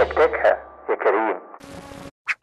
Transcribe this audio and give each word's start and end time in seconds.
تكتكها 0.00 0.64
يا 0.90 0.94
كريم. 0.94 1.40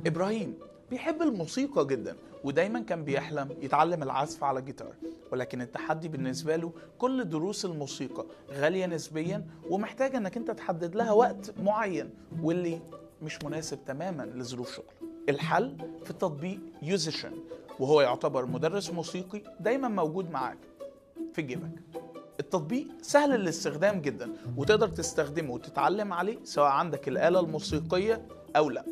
إبراهيم 0.05 0.59
بيحب 0.89 1.21
الموسيقى 1.21 1.87
جدا 1.87 2.15
ودايما 2.43 2.79
كان 2.79 3.03
بيحلم 3.03 3.49
يتعلم 3.61 4.03
العزف 4.03 4.43
على 4.43 4.61
جيتار. 4.61 4.93
ولكن 5.31 5.61
التحدي 5.61 6.07
بالنسبة 6.07 6.55
له 6.55 6.71
كل 6.97 7.29
دروس 7.29 7.65
الموسيقى 7.65 8.25
غالية 8.51 8.85
نسبيا 8.85 9.45
ومحتاجة 9.69 10.17
إنك 10.17 10.37
أنت 10.37 10.51
تحدد 10.51 10.95
لها 10.95 11.11
وقت 11.11 11.53
معين 11.59 12.09
واللي 12.43 12.79
مش 13.21 13.43
مناسب 13.43 13.85
تماما 13.85 14.23
لظروف 14.23 14.75
شغله 14.75 14.87
الحل 15.29 15.77
في 16.05 16.13
تطبيق 16.13 16.59
يوزيشن 16.81 17.31
وهو 17.79 18.01
يعتبر 18.01 18.45
مدرس 18.45 18.91
موسيقي 18.91 19.41
دايما 19.59 19.87
موجود 19.87 20.31
معاك. 20.31 20.57
في 21.33 21.41
جيبك. 21.41 21.71
التطبيق 22.39 22.87
سهل 23.01 23.35
الاستخدام 23.35 24.01
جدا 24.01 24.29
وتقدر 24.57 24.87
تستخدمه 24.87 25.51
وتتعلم 25.53 26.13
عليه 26.13 26.37
سواء 26.43 26.67
عندك 26.71 27.07
الآلة 27.07 27.39
الموسيقية 27.39 28.21
أو 28.55 28.69
لأ. 28.69 28.83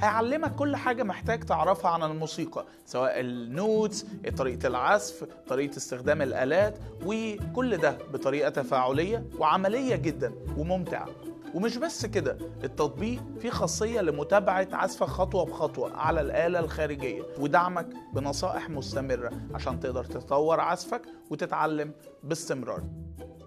هيعلمك 0.00 0.54
كل 0.54 0.76
حاجة 0.76 1.02
محتاج 1.02 1.44
تعرفها 1.44 1.90
عن 1.90 2.02
الموسيقى 2.02 2.64
سواء 2.86 3.20
النوتس 3.20 4.06
طريقة 4.36 4.66
العزف 4.66 5.24
طريقة 5.48 5.76
استخدام 5.76 6.22
الآلات 6.22 6.78
وكل 7.06 7.76
ده 7.76 7.98
بطريقة 8.12 8.50
تفاعلية 8.50 9.24
وعملية 9.38 9.96
جدا 9.96 10.32
وممتعة. 10.58 11.08
ومش 11.54 11.76
بس 11.76 12.06
كده 12.06 12.38
التطبيق 12.64 13.22
فيه 13.40 13.50
خاصية 13.50 14.00
لمتابعة 14.00 14.68
عزفك 14.72 15.06
خطوة 15.06 15.44
بخطوة 15.44 15.96
على 15.96 16.20
الآلة 16.20 16.58
الخارجية 16.58 17.22
ودعمك 17.38 17.86
بنصائح 18.14 18.70
مستمرة 18.70 19.32
عشان 19.54 19.80
تقدر 19.80 20.04
تطور 20.04 20.60
عزفك 20.60 21.02
وتتعلم 21.30 21.92
باستمرار. 22.22 22.82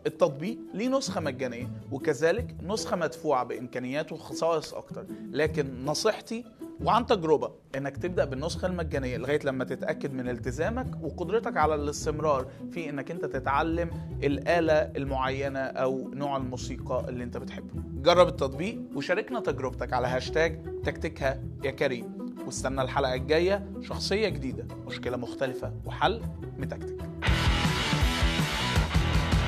التطبيق 0.05 0.57
ليه 0.73 0.87
نسخة 0.87 1.21
مجانية 1.21 1.67
وكذلك 1.91 2.55
نسخة 2.63 2.95
مدفوعة 2.95 3.43
بإمكانيات 3.43 4.11
وخصائص 4.11 4.73
أكتر. 4.73 5.05
لكن 5.31 5.85
نصيحتي 5.85 6.45
وعن 6.83 7.05
تجربة 7.05 7.51
إنك 7.75 7.97
تبدأ 7.97 8.25
بالنسخة 8.25 8.65
المجانية 8.65 9.17
لغاية 9.17 9.39
لما 9.43 9.63
تتأكد 9.63 10.13
من 10.13 10.29
التزامك 10.29 11.03
وقدرتك 11.03 11.57
على 11.57 11.75
الاستمرار 11.75 12.47
في 12.71 12.89
إنك 12.89 13.11
أنت 13.11 13.25
تتعلم 13.25 13.89
الآلة 14.23 14.73
المعينة 14.73 15.59
أو 15.59 16.09
نوع 16.13 16.37
الموسيقى 16.37 17.05
اللي 17.09 17.23
أنت 17.23 17.37
بتحبه. 17.37 17.81
جرب 18.01 18.27
التطبيق 18.27 18.81
وشاركنا 18.95 19.39
تجربتك 19.39 19.93
على 19.93 20.07
هاشتاج 20.07 20.81
تكتكها 20.83 21.41
يا 21.63 21.71
كريم. 21.71 22.35
واستنى 22.45 22.81
الحلقة 22.81 23.13
الجاية 23.13 23.65
شخصية 23.81 24.29
جديدة 24.29 24.67
مشكلة 24.87 25.17
مختلفة 25.17 25.73
وحل 25.85 26.21
متكتك. 26.57 27.09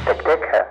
the 0.08 0.14
dickhead. 0.24 0.67